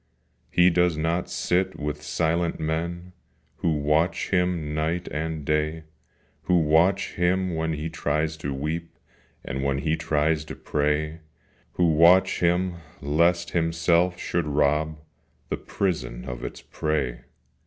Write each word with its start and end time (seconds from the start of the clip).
He 0.49 0.71
does 0.71 0.97
not 0.97 1.29
sit 1.29 1.77
with 1.79 2.01
silent 2.01 2.59
men 2.59 3.13
Who 3.57 3.73
watch 3.75 4.29
him 4.31 4.73
night 4.73 5.07
and 5.11 5.45
day; 5.45 5.83
Who 6.45 6.57
watch 6.59 7.13
him 7.13 7.53
when 7.53 7.73
he 7.73 7.87
tries 7.87 8.35
to 8.37 8.51
weep, 8.51 8.97
And 9.45 9.63
when 9.63 9.77
he 9.77 9.95
tries 9.95 10.43
to 10.45 10.55
pray; 10.55 11.19
Who 11.73 11.91
watch 11.91 12.39
him 12.39 12.77
lest 12.99 13.51
himself 13.51 14.17
should 14.17 14.47
rob 14.47 14.97
The 15.49 15.57
prison 15.57 16.25
of 16.25 16.43
its 16.43 16.63
prey. 16.63 17.25